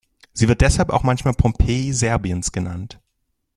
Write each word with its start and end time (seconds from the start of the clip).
Sie 0.33 0.47
wird 0.47 0.61
deshalb 0.61 0.89
manchmal 1.03 1.35
auch 1.35 1.37
„Pompeji 1.37 1.93
Serbiens“ 1.93 2.51
genannt. 2.51 2.99